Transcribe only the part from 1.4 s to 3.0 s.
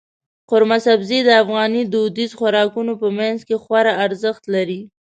افغاني دودیزو خوراکونو